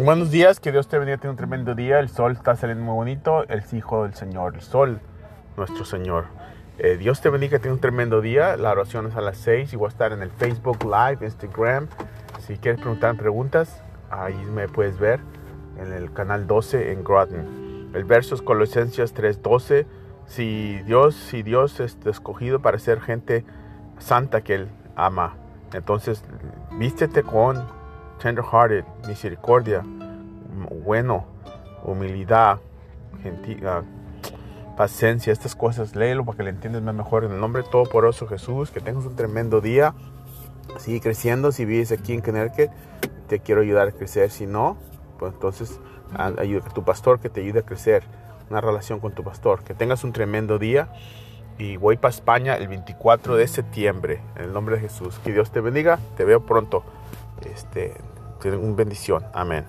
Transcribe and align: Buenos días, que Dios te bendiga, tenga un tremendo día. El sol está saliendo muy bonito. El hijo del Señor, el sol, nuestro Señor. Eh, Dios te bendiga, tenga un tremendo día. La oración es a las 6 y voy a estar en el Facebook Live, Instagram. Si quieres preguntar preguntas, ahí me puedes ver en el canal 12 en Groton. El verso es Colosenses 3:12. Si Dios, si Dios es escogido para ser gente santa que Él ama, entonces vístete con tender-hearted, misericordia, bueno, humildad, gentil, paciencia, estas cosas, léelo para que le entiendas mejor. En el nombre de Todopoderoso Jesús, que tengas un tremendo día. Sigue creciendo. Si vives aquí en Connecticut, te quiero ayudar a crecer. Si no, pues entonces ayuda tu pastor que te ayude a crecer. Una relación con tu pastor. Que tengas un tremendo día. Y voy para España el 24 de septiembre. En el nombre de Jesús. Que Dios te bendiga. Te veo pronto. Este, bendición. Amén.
Buenos 0.00 0.30
días, 0.30 0.60
que 0.60 0.70
Dios 0.70 0.86
te 0.86 0.96
bendiga, 0.96 1.18
tenga 1.18 1.32
un 1.32 1.36
tremendo 1.36 1.74
día. 1.74 1.98
El 1.98 2.08
sol 2.08 2.30
está 2.30 2.54
saliendo 2.54 2.84
muy 2.84 2.94
bonito. 2.94 3.42
El 3.48 3.64
hijo 3.72 4.04
del 4.04 4.14
Señor, 4.14 4.54
el 4.54 4.60
sol, 4.60 5.00
nuestro 5.56 5.84
Señor. 5.84 6.26
Eh, 6.78 6.96
Dios 6.96 7.20
te 7.20 7.30
bendiga, 7.30 7.58
tenga 7.58 7.74
un 7.74 7.80
tremendo 7.80 8.20
día. 8.20 8.56
La 8.56 8.70
oración 8.70 9.08
es 9.08 9.16
a 9.16 9.20
las 9.20 9.38
6 9.38 9.72
y 9.72 9.76
voy 9.76 9.86
a 9.86 9.88
estar 9.88 10.12
en 10.12 10.22
el 10.22 10.30
Facebook 10.30 10.84
Live, 10.84 11.26
Instagram. 11.26 11.88
Si 12.46 12.58
quieres 12.58 12.80
preguntar 12.80 13.16
preguntas, 13.16 13.82
ahí 14.08 14.36
me 14.36 14.68
puedes 14.68 15.00
ver 15.00 15.18
en 15.80 15.92
el 15.92 16.12
canal 16.12 16.46
12 16.46 16.92
en 16.92 17.02
Groton. 17.02 17.90
El 17.92 18.04
verso 18.04 18.36
es 18.36 18.42
Colosenses 18.42 19.12
3:12. 19.14 19.84
Si 20.26 20.80
Dios, 20.84 21.16
si 21.16 21.42
Dios 21.42 21.80
es 21.80 21.98
escogido 22.06 22.62
para 22.62 22.78
ser 22.78 23.00
gente 23.00 23.44
santa 23.98 24.42
que 24.42 24.54
Él 24.54 24.68
ama, 24.94 25.34
entonces 25.72 26.22
vístete 26.78 27.24
con 27.24 27.66
tender-hearted, 28.18 28.84
misericordia, 29.06 29.82
bueno, 30.84 31.26
humildad, 31.84 32.58
gentil, 33.22 33.64
paciencia, 34.78 35.32
estas 35.32 35.56
cosas, 35.56 35.96
léelo 35.96 36.24
para 36.24 36.36
que 36.38 36.44
le 36.44 36.50
entiendas 36.50 36.82
mejor. 36.94 37.24
En 37.24 37.32
el 37.32 37.40
nombre 37.40 37.62
de 37.62 37.68
Todopoderoso 37.68 38.28
Jesús, 38.28 38.70
que 38.70 38.80
tengas 38.80 39.04
un 39.04 39.16
tremendo 39.16 39.60
día. 39.60 39.94
Sigue 40.78 41.00
creciendo. 41.00 41.50
Si 41.50 41.64
vives 41.64 41.90
aquí 41.90 42.12
en 42.12 42.20
Connecticut, 42.20 42.70
te 43.26 43.40
quiero 43.40 43.62
ayudar 43.62 43.88
a 43.88 43.92
crecer. 43.92 44.30
Si 44.30 44.46
no, 44.46 44.76
pues 45.18 45.32
entonces 45.32 45.80
ayuda 46.16 46.68
tu 46.68 46.84
pastor 46.84 47.18
que 47.18 47.28
te 47.28 47.40
ayude 47.40 47.60
a 47.60 47.62
crecer. 47.62 48.04
Una 48.50 48.60
relación 48.60 49.00
con 49.00 49.12
tu 49.12 49.24
pastor. 49.24 49.64
Que 49.64 49.74
tengas 49.74 50.04
un 50.04 50.12
tremendo 50.12 50.60
día. 50.60 50.88
Y 51.58 51.76
voy 51.76 51.96
para 51.96 52.10
España 52.10 52.54
el 52.54 52.68
24 52.68 53.34
de 53.34 53.48
septiembre. 53.48 54.20
En 54.36 54.44
el 54.44 54.52
nombre 54.52 54.76
de 54.76 54.82
Jesús. 54.82 55.18
Que 55.24 55.32
Dios 55.32 55.50
te 55.50 55.60
bendiga. 55.60 55.98
Te 56.16 56.24
veo 56.24 56.46
pronto. 56.46 56.84
Este, 57.52 57.94
bendición. 58.76 59.24
Amén. 59.32 59.64